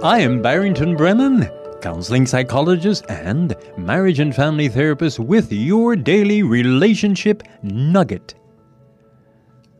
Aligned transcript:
I 0.00 0.20
am 0.20 0.40
Barrington 0.40 0.94
Brennan, 0.94 1.50
counseling 1.80 2.24
psychologist 2.24 3.04
and 3.08 3.56
marriage 3.76 4.20
and 4.20 4.32
family 4.32 4.68
therapist 4.68 5.18
with 5.18 5.52
your 5.52 5.96
daily 5.96 6.44
relationship 6.44 7.42
nugget. 7.64 8.36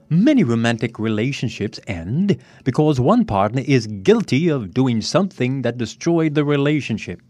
Many 0.08 0.42
romantic 0.42 0.98
relationships 0.98 1.78
end 1.86 2.36
because 2.64 2.98
one 2.98 3.26
partner 3.26 3.62
is 3.64 3.86
guilty 3.86 4.48
of 4.48 4.74
doing 4.74 5.02
something 5.02 5.62
that 5.62 5.78
destroyed 5.78 6.34
the 6.34 6.44
relationship, 6.44 7.22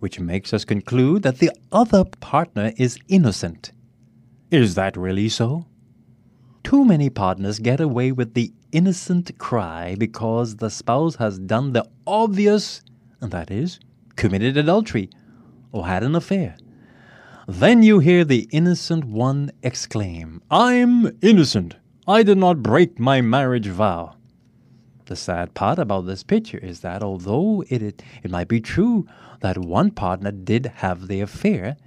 which 0.00 0.20
makes 0.20 0.52
us 0.52 0.66
conclude 0.66 1.22
that 1.22 1.38
the 1.38 1.50
other 1.72 2.04
partner 2.04 2.74
is 2.76 2.98
innocent. 3.08 3.72
Is 4.50 4.74
that 4.74 4.98
really 4.98 5.30
so? 5.30 5.64
Too 6.68 6.84
many 6.84 7.08
partners 7.08 7.60
get 7.60 7.80
away 7.80 8.12
with 8.12 8.34
the 8.34 8.52
innocent 8.72 9.38
cry 9.38 9.96
because 9.98 10.56
the 10.56 10.68
spouse 10.68 11.14
has 11.14 11.38
done 11.38 11.72
the 11.72 11.88
obvious, 12.06 12.82
and 13.22 13.30
that 13.30 13.50
is, 13.50 13.80
committed 14.16 14.58
adultery 14.58 15.08
or 15.72 15.86
had 15.86 16.02
an 16.02 16.14
affair. 16.14 16.58
Then 17.46 17.82
you 17.82 18.00
hear 18.00 18.22
the 18.22 18.46
innocent 18.50 19.04
one 19.06 19.50
exclaim, 19.62 20.42
I'm 20.50 21.16
innocent. 21.22 21.76
I 22.06 22.22
did 22.22 22.36
not 22.36 22.62
break 22.62 22.98
my 22.98 23.22
marriage 23.22 23.68
vow. 23.68 24.16
The 25.06 25.16
sad 25.16 25.54
part 25.54 25.78
about 25.78 26.04
this 26.04 26.22
picture 26.22 26.58
is 26.58 26.80
that 26.80 27.02
although 27.02 27.64
it, 27.70 27.80
it, 27.82 28.02
it 28.22 28.30
might 28.30 28.48
be 28.48 28.60
true 28.60 29.06
that 29.40 29.56
one 29.56 29.90
partner 29.90 30.32
did 30.32 30.66
have 30.66 31.08
the 31.08 31.22
affair, 31.22 31.78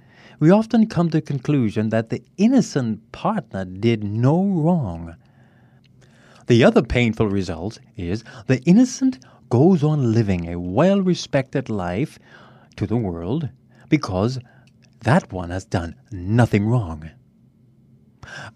we 0.42 0.50
often 0.50 0.88
come 0.88 1.08
to 1.08 1.18
the 1.18 1.22
conclusion 1.22 1.90
that 1.90 2.10
the 2.10 2.20
innocent 2.36 3.12
partner 3.12 3.64
did 3.64 4.02
no 4.02 4.44
wrong. 4.44 5.14
The 6.48 6.64
other 6.64 6.82
painful 6.82 7.28
result 7.28 7.78
is 7.96 8.24
the 8.48 8.60
innocent 8.62 9.24
goes 9.50 9.84
on 9.84 10.12
living 10.12 10.48
a 10.48 10.58
well 10.58 11.00
respected 11.00 11.70
life 11.70 12.18
to 12.74 12.88
the 12.88 12.96
world 12.96 13.50
because 13.88 14.40
that 15.02 15.32
one 15.32 15.50
has 15.50 15.64
done 15.64 15.94
nothing 16.10 16.66
wrong. 16.66 17.08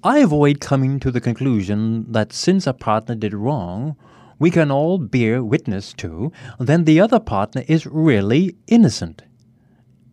I 0.02 0.18
avoid 0.18 0.58
coming 0.60 0.98
to 0.98 1.12
the 1.12 1.20
conclusion 1.20 2.10
that 2.10 2.32
since 2.32 2.66
a 2.66 2.72
partner 2.72 3.14
did 3.14 3.32
wrong, 3.32 3.94
we 4.40 4.50
can 4.50 4.72
all 4.72 4.98
bear 4.98 5.44
witness 5.44 5.92
to, 5.98 6.32
then 6.58 6.82
the 6.82 6.98
other 6.98 7.20
partner 7.20 7.62
is 7.68 7.86
really 7.86 8.56
innocent. 8.66 9.22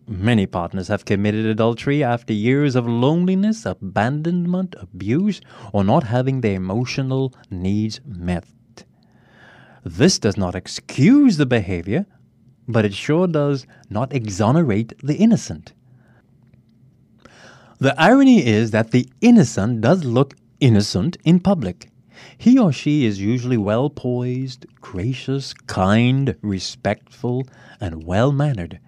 Many 0.07 0.45
partners 0.45 0.89
have 0.89 1.05
committed 1.05 1.45
adultery 1.45 2.03
after 2.03 2.33
years 2.33 2.75
of 2.75 2.87
loneliness, 2.87 3.65
abandonment, 3.65 4.75
abuse, 4.77 5.39
or 5.71 5.83
not 5.83 6.03
having 6.03 6.41
their 6.41 6.55
emotional 6.55 7.33
needs 7.49 8.01
met. 8.05 8.45
This 9.85 10.19
does 10.19 10.35
not 10.35 10.55
excuse 10.55 11.37
the 11.37 11.45
behavior, 11.45 12.05
but 12.67 12.83
it 12.83 12.93
sure 12.93 13.27
does 13.27 13.65
not 13.89 14.13
exonerate 14.13 14.93
the 15.01 15.15
innocent. 15.15 15.73
The 17.79 17.99
irony 18.01 18.45
is 18.45 18.71
that 18.71 18.91
the 18.91 19.09
innocent 19.21 19.81
does 19.81 20.03
look 20.03 20.35
innocent 20.59 21.17
in 21.23 21.39
public. 21.39 21.89
He 22.37 22.57
or 22.57 22.71
she 22.71 23.05
is 23.05 23.19
usually 23.19 23.57
well 23.57 23.89
poised, 23.89 24.65
gracious, 24.81 25.53
kind, 25.53 26.35
respectful, 26.41 27.47
and 27.79 28.05
well 28.05 28.31
mannered. 28.31 28.79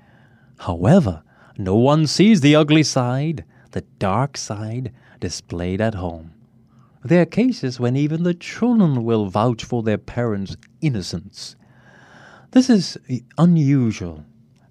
However, 0.59 1.23
no 1.57 1.75
one 1.75 2.07
sees 2.07 2.41
the 2.41 2.55
ugly 2.55 2.83
side, 2.83 3.43
the 3.71 3.81
dark 3.99 4.37
side, 4.37 4.91
displayed 5.19 5.81
at 5.81 5.95
home. 5.95 6.33
There 7.03 7.21
are 7.21 7.25
cases 7.25 7.79
when 7.79 7.95
even 7.95 8.23
the 8.23 8.33
children 8.33 9.03
will 9.03 9.27
vouch 9.27 9.63
for 9.63 9.83
their 9.83 9.97
parents' 9.97 10.57
innocence. 10.81 11.55
This 12.51 12.69
is 12.69 12.97
unusual 13.37 14.25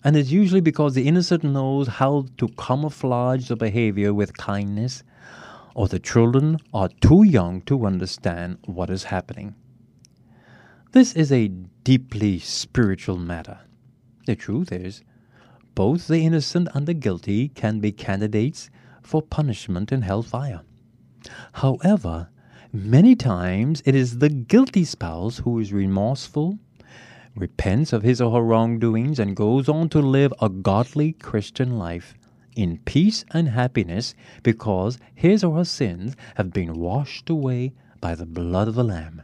and 0.05 0.17
it's 0.17 0.31
usually 0.31 0.61
because 0.61 0.95
the 0.95 1.09
innocent 1.09 1.43
knows 1.43 1.89
how 1.89 2.27
to 2.37 2.49
camouflage 2.49 3.49
the 3.49 3.57
behavior 3.57 4.13
with 4.13 4.37
kindness, 4.37 5.03
or 5.75 5.89
the 5.89 5.99
children 5.99 6.59
are 6.75 6.91
too 7.01 7.25
young 7.25 7.63
to 7.63 7.87
understand 7.87 8.59
what 8.67 8.91
is 8.91 9.05
happening. 9.05 9.55
This 10.93 11.15
is 11.15 11.33
a 11.33 11.49
deeply 11.49 12.39
spiritual 12.39 13.17
matter. 13.17 13.61
The 14.27 14.37
truth 14.37 14.71
is, 14.71 15.03
both 15.75 16.09
the 16.09 16.25
innocent 16.25 16.69
and 16.75 16.87
the 16.87 16.95
guilty 16.95 17.49
can 17.49 17.81
be 17.81 17.93
candidates 17.93 18.71
for 19.03 19.23
punishment 19.23 19.93
in 19.93 20.03
hellfire. 20.03 20.61
However, 21.53 22.29
many 22.73 23.15
times 23.15 23.83
it 23.85 23.95
is 23.95 24.19
the 24.19 24.29
guilty 24.29 24.85
spouse 24.85 25.39
who 25.39 25.59
is 25.59 25.73
remorseful 25.73 26.59
repents 27.37 27.93
of 27.93 28.03
his 28.03 28.21
or 28.21 28.33
her 28.33 28.43
wrongdoings, 28.43 29.19
and 29.19 29.37
goes 29.37 29.69
on 29.69 29.89
to 29.89 30.01
live 30.01 30.33
a 30.41 30.49
godly 30.49 31.13
Christian 31.13 31.79
life 31.79 32.15
in 32.55 32.79
peace 32.85 33.25
and 33.33 33.49
happiness 33.49 34.15
because 34.43 34.99
his 35.15 35.43
or 35.43 35.57
her 35.57 35.65
sins 35.65 36.15
have 36.37 36.53
been 36.53 36.75
washed 36.75 37.29
away 37.29 37.73
by 38.01 38.15
the 38.15 38.27
blood 38.27 38.69
of 38.69 38.75
the 38.75 38.85
Lamb. 38.85 39.23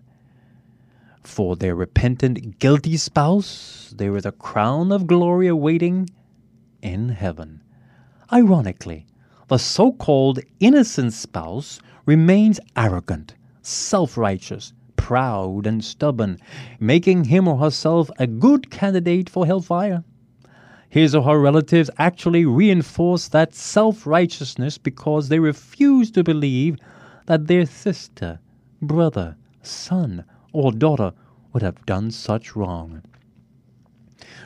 For 1.23 1.55
their 1.55 1.77
repentant, 1.77 2.59
guilty 2.59 2.97
spouse, 2.97 3.95
there 3.97 4.17
is 4.17 4.27
a 4.27 4.33
crown 4.33 4.91
of 4.91 5.07
glory 5.07 5.47
awaiting 5.47 6.09
in 6.83 7.11
heaven. 7.11 7.63
Ironically, 8.33 9.07
the 9.49 9.59
so 9.59 9.93
called 9.93 10.39
innocent 10.61 11.13
spouse 11.13 11.81
remains 12.07 12.61
arrogant, 12.77 13.35
self 13.63 14.17
righteous, 14.17 14.73
proud 14.97 15.67
and 15.67 15.85
stubborn, 15.85 16.39
making 16.79 17.25
him 17.25 17.49
or 17.49 17.59
herself 17.59 18.11
a 18.19 18.27
good 18.27 18.71
candidate 18.71 19.29
for 19.29 19.47
hellfire. 19.47 20.05
His 20.89 21.15
or 21.15 21.23
her 21.25 21.41
relatives 21.41 21.91
actually 21.99 22.45
reinforce 22.45 23.29
that 23.29 23.55
self 23.55 24.07
righteousness 24.07 24.79
because 24.79 25.29
they 25.29 25.39
refuse 25.39 26.11
to 26.13 26.23
believe 26.23 26.77
that 27.27 27.47
their 27.47 27.67
sister, 27.67 28.39
brother, 28.81 29.37
son, 29.63 30.25
or 30.53 30.73
daughter 30.73 31.13
would 31.53 31.63
have 31.63 31.85
done 31.87 32.11
such 32.11 32.55
wrong 32.55 33.03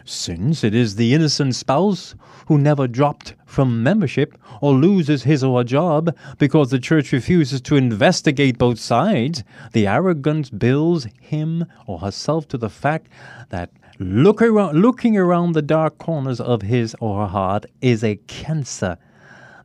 since 0.05 0.63
it 0.63 0.75
is 0.75 0.97
the 0.97 1.15
innocent 1.15 1.55
spouse 1.55 2.15
who 2.47 2.59
never 2.59 2.87
dropped 2.87 3.35
from 3.47 3.83
membership 3.83 4.37
or 4.61 4.75
loses 4.75 5.23
his 5.23 5.43
or 5.43 5.61
her 5.61 5.65
job 5.65 6.15
because 6.39 6.71
the 6.71 6.79
church 6.79 7.11
refuses 7.13 7.61
to 7.63 7.77
investigate 7.77 8.59
both 8.59 8.79
sides, 8.79 9.43
the 9.73 9.87
arrogant 9.87 10.59
bills 10.59 11.07
him 11.21 11.65
or 11.87 11.99
herself 12.01 12.47
to 12.49 12.59
the 12.59 12.69
fact 12.69 13.09
that 13.49 13.71
look 13.99 14.43
around, 14.43 14.81
looking 14.81 15.17
around 15.17 15.53
the 15.53 15.63
dark 15.63 15.97
corners 15.99 16.41
of 16.41 16.63
his 16.63 16.95
or 17.01 17.23
her 17.23 17.29
heart 17.29 17.65
is 17.81 18.05
a 18.05 18.17
cancer 18.27 18.99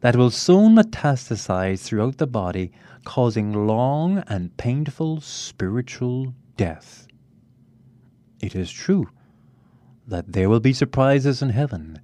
that 0.01 0.15
will 0.15 0.31
soon 0.31 0.75
metastasize 0.75 1.81
throughout 1.81 2.17
the 2.17 2.27
body, 2.27 2.71
causing 3.03 3.67
long 3.67 4.23
and 4.27 4.55
painful 4.55 5.19
spiritual 5.19 6.33
death. 6.55 7.07
It 8.39 8.55
is 8.55 8.71
true 8.71 9.09
that 10.09 10.33
there 10.33 10.49
will 10.49 10.59
be 10.59 10.73
surprises 10.73 11.41
in 11.41 11.49
heaven. 11.49 11.99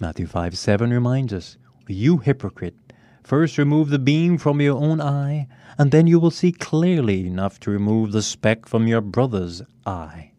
Matthew 0.00 0.26
5 0.26 0.56
7 0.56 0.90
reminds 0.90 1.32
us, 1.32 1.58
You 1.86 2.18
hypocrite, 2.18 2.74
first 3.22 3.58
remove 3.58 3.90
the 3.90 3.98
beam 3.98 4.38
from 4.38 4.60
your 4.60 4.78
own 4.78 5.00
eye, 5.00 5.48
and 5.78 5.90
then 5.90 6.06
you 6.06 6.18
will 6.18 6.30
see 6.30 6.52
clearly 6.52 7.26
enough 7.26 7.60
to 7.60 7.70
remove 7.70 8.12
the 8.12 8.22
speck 8.22 8.66
from 8.66 8.86
your 8.86 9.00
brother's 9.00 9.62
eye. 9.86 10.32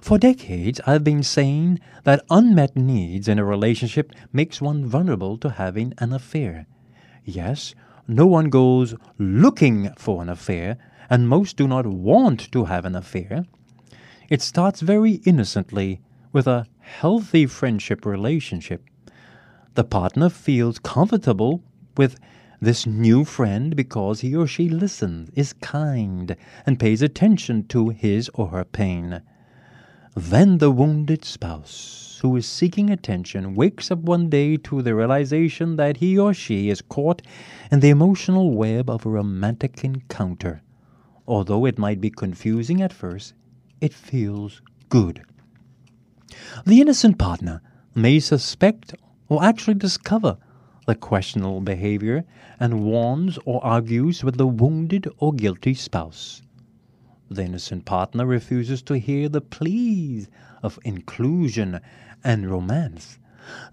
For 0.00 0.18
decades, 0.18 0.80
I've 0.86 1.04
been 1.04 1.22
saying 1.22 1.80
that 2.04 2.24
unmet 2.30 2.74
needs 2.76 3.28
in 3.28 3.38
a 3.38 3.44
relationship 3.44 4.12
makes 4.32 4.60
one 4.60 4.86
vulnerable 4.86 5.36
to 5.38 5.50
having 5.50 5.92
an 5.98 6.12
affair. 6.12 6.66
Yes, 7.24 7.74
no 8.06 8.26
one 8.26 8.48
goes 8.48 8.94
looking 9.18 9.90
for 9.96 10.22
an 10.22 10.28
affair, 10.28 10.78
and 11.10 11.28
most 11.28 11.56
do 11.56 11.68
not 11.68 11.86
want 11.86 12.50
to 12.52 12.64
have 12.64 12.84
an 12.84 12.96
affair. 12.96 13.44
It 14.28 14.42
starts 14.42 14.82
very 14.82 15.22
innocently 15.24 16.02
with 16.34 16.46
a 16.46 16.66
healthy 16.80 17.46
friendship 17.46 18.04
relationship. 18.04 18.84
The 19.74 19.84
partner 19.84 20.28
feels 20.28 20.78
comfortable 20.78 21.62
with 21.96 22.20
this 22.60 22.86
new 22.86 23.24
friend 23.24 23.74
because 23.74 24.20
he 24.20 24.36
or 24.36 24.46
she 24.46 24.68
listens, 24.68 25.30
is 25.34 25.54
kind, 25.54 26.36
and 26.66 26.78
pays 26.78 27.00
attention 27.00 27.68
to 27.68 27.88
his 27.88 28.28
or 28.34 28.48
her 28.48 28.64
pain. 28.64 29.22
Then 30.14 30.58
the 30.58 30.70
wounded 30.70 31.24
spouse, 31.24 32.18
who 32.20 32.36
is 32.36 32.46
seeking 32.46 32.90
attention, 32.90 33.54
wakes 33.54 33.90
up 33.90 34.00
one 34.00 34.28
day 34.28 34.58
to 34.58 34.82
the 34.82 34.94
realization 34.94 35.76
that 35.76 35.98
he 35.98 36.18
or 36.18 36.34
she 36.34 36.68
is 36.68 36.82
caught 36.82 37.22
in 37.70 37.80
the 37.80 37.88
emotional 37.88 38.50
web 38.52 38.90
of 38.90 39.06
a 39.06 39.10
romantic 39.10 39.82
encounter. 39.84 40.60
Although 41.26 41.64
it 41.64 41.78
might 41.78 42.00
be 42.00 42.10
confusing 42.10 42.82
at 42.82 42.92
first, 42.92 43.32
it 43.80 43.94
feels 43.94 44.60
good. 44.88 45.22
The 46.66 46.80
innocent 46.80 47.18
partner 47.18 47.60
may 47.94 48.20
suspect 48.20 48.94
or 49.28 49.42
actually 49.42 49.74
discover 49.74 50.38
the 50.86 50.94
questionable 50.94 51.60
behavior 51.60 52.24
and 52.58 52.84
warns 52.84 53.38
or 53.44 53.64
argues 53.64 54.24
with 54.24 54.36
the 54.36 54.46
wounded 54.46 55.08
or 55.18 55.32
guilty 55.34 55.74
spouse. 55.74 56.42
The 57.30 57.44
innocent 57.44 57.84
partner 57.84 58.24
refuses 58.24 58.80
to 58.82 58.98
hear 58.98 59.28
the 59.28 59.42
pleas 59.42 60.28
of 60.62 60.78
inclusion 60.84 61.80
and 62.24 62.50
romance. 62.50 63.18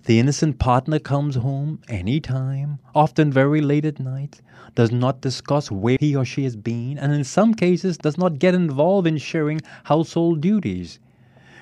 The 0.03 0.19
innocent 0.19 0.59
partner 0.59 0.99
comes 0.99 1.37
home 1.37 1.79
any 1.87 2.19
time, 2.19 2.77
often 2.93 3.31
very 3.31 3.61
late 3.61 3.85
at 3.85 3.99
night, 3.99 4.41
does 4.75 4.91
not 4.91 5.21
discuss 5.21 5.71
where 5.71 5.97
he 5.99 6.15
or 6.15 6.23
she 6.23 6.43
has 6.43 6.55
been, 6.55 6.99
and 6.99 7.11
in 7.11 7.23
some 7.23 7.55
cases 7.55 7.97
does 7.97 8.15
not 8.15 8.37
get 8.37 8.53
involved 8.53 9.07
in 9.07 9.17
sharing 9.17 9.61
household 9.85 10.41
duties. 10.41 10.99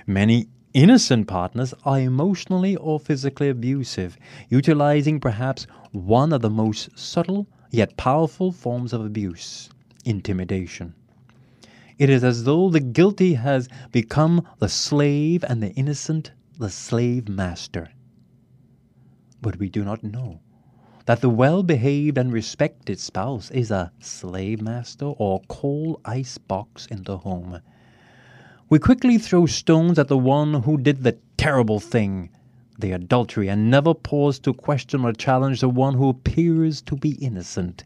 Many 0.05 0.47
innocent 0.73 1.27
partners 1.27 1.73
are 1.85 1.99
emotionally 1.99 2.75
or 2.75 2.99
physically 2.99 3.47
abusive, 3.47 4.17
utilizing 4.49 5.19
perhaps 5.19 5.65
one 5.91 6.33
of 6.33 6.41
the 6.41 6.49
most 6.49 6.89
subtle 6.99 7.47
yet 7.71 7.95
powerful 7.95 8.51
forms 8.51 8.91
of 8.91 9.05
abuse 9.05 9.69
intimidation. 10.03 10.93
It 11.97 12.09
is 12.09 12.23
as 12.23 12.43
though 12.43 12.69
the 12.69 12.79
guilty 12.79 13.35
has 13.35 13.69
become 13.91 14.45
the 14.59 14.67
slave 14.67 15.45
and 15.47 15.63
the 15.63 15.71
innocent 15.75 16.31
the 16.63 16.69
slave 16.69 17.27
master. 17.27 17.89
But 19.41 19.59
we 19.59 19.67
do 19.67 19.83
not 19.83 20.01
know 20.01 20.39
that 21.05 21.19
the 21.19 21.27
well 21.27 21.61
behaved 21.61 22.17
and 22.17 22.31
respected 22.31 23.01
spouse 23.01 23.51
is 23.51 23.69
a 23.69 23.91
slave 23.99 24.61
master 24.61 25.07
or 25.07 25.41
coal 25.49 25.99
ice 26.05 26.37
box 26.37 26.85
in 26.85 27.03
the 27.03 27.17
home. 27.17 27.59
We 28.69 28.79
quickly 28.79 29.17
throw 29.17 29.45
stones 29.45 29.99
at 29.99 30.07
the 30.07 30.17
one 30.17 30.63
who 30.63 30.77
did 30.77 31.03
the 31.03 31.17
terrible 31.35 31.81
thing, 31.81 32.29
the 32.79 32.93
adultery, 32.93 33.49
and 33.49 33.69
never 33.69 33.93
pause 33.93 34.39
to 34.39 34.53
question 34.53 35.03
or 35.03 35.11
challenge 35.11 35.59
the 35.59 35.67
one 35.67 35.95
who 35.95 36.07
appears 36.07 36.81
to 36.83 36.95
be 36.95 37.15
innocent. 37.15 37.83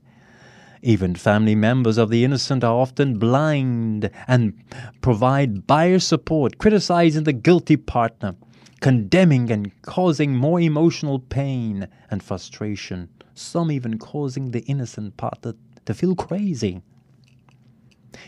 Even 0.83 1.15
family 1.15 1.55
members 1.55 1.97
of 1.97 2.11
the 2.11 2.23
innocent 2.23 2.63
are 2.63 2.75
often 2.75 3.17
blind 3.17 4.11
and 4.27 4.53
provide 5.01 5.65
biased 5.65 6.07
support, 6.07 6.59
criticizing 6.59 7.23
the 7.23 7.33
guilty 7.33 7.75
partner 7.75 8.35
condemning 8.79 9.51
and 9.51 9.81
causing 9.81 10.35
more 10.35 10.59
emotional 10.59 11.19
pain 11.19 11.87
and 12.09 12.21
frustration, 12.21 13.09
some 13.33 13.71
even 13.71 13.97
causing 13.97 14.51
the 14.51 14.61
innocent 14.61 15.17
partner 15.17 15.53
to 15.85 15.93
feel 15.93 16.15
crazy. 16.15 16.81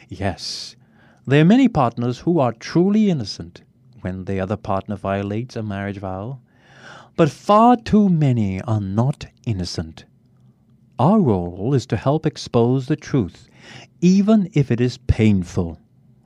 Yes, 0.08 0.76
there 1.26 1.42
are 1.42 1.46
many 1.46 1.68
partners 1.68 2.20
who 2.20 2.40
are 2.40 2.54
truly 2.54 3.10
innocent 3.10 3.62
when 4.02 4.26
the 4.26 4.40
other 4.40 4.58
partner 4.58 4.96
violates 4.96 5.56
a 5.56 5.64
marriage 5.64 5.98
vow, 5.98 6.40
but 7.16 7.30
far 7.30 7.76
too 7.76 8.10
many 8.10 8.62
are 8.62 8.82
not 8.82 9.26
innocent. 9.46 10.06
Our 10.98 11.20
role 11.20 11.74
is 11.74 11.86
to 11.88 11.98
help 11.98 12.26
expose 12.26 12.88
the 12.88 12.96
truth, 12.96 13.50
even 14.02 14.50
if 14.54 14.72
it 14.72 14.82
is 14.82 14.98
painful. 14.98 15.80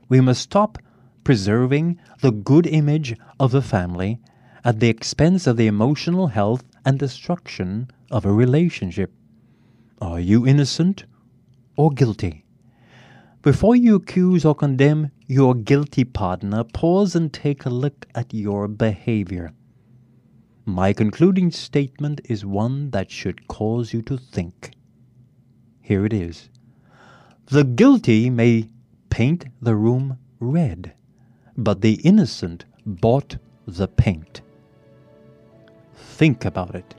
We 0.08 0.20
must 0.20 0.42
stop 0.42 0.78
preserving 1.24 1.98
the 2.20 2.30
good 2.30 2.66
image 2.66 3.16
of 3.40 3.50
the 3.50 3.62
family 3.62 4.20
at 4.64 4.80
the 4.80 4.88
expense 4.88 5.46
of 5.46 5.56
the 5.56 5.66
emotional 5.66 6.28
health 6.28 6.64
and 6.84 6.98
destruction 6.98 7.90
of 8.10 8.24
a 8.24 8.32
relationship. 8.32 9.12
Are 10.00 10.20
you 10.20 10.46
innocent 10.46 11.04
or 11.76 11.90
guilty? 11.90 12.44
Before 13.42 13.76
you 13.76 13.96
accuse 13.96 14.44
or 14.44 14.54
condemn 14.54 15.10
your 15.26 15.54
guilty 15.54 16.04
partner, 16.04 16.64
pause 16.64 17.14
and 17.14 17.32
take 17.32 17.66
a 17.66 17.70
look 17.70 18.06
at 18.14 18.32
your 18.32 18.68
behavior. 18.68 19.52
My 20.64 20.94
concluding 20.94 21.50
statement 21.50 22.22
is 22.24 22.46
one 22.46 22.90
that 22.90 23.10
should 23.10 23.48
cause 23.48 23.92
you 23.92 24.00
to 24.02 24.16
think. 24.16 24.70
Here 25.82 26.06
it 26.06 26.14
is. 26.14 26.48
The 27.46 27.64
guilty 27.64 28.30
may 28.30 28.70
paint 29.10 29.44
the 29.60 29.76
room 29.76 30.18
red 30.40 30.94
but 31.56 31.80
the 31.80 31.94
innocent 32.02 32.64
bought 32.86 33.36
the 33.66 33.88
paint. 33.88 34.40
Think 35.94 36.44
about 36.44 36.74
it. 36.74 36.94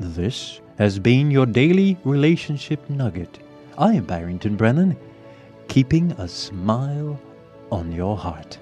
This 0.00 0.60
has 0.78 0.98
been 0.98 1.30
your 1.30 1.46
daily 1.46 1.96
relationship 2.04 2.88
nugget. 2.88 3.38
I 3.76 3.94
am 3.94 4.04
Barrington 4.04 4.56
Brennan, 4.56 4.96
keeping 5.68 6.12
a 6.12 6.28
smile 6.28 7.20
on 7.70 7.92
your 7.92 8.16
heart. 8.16 8.58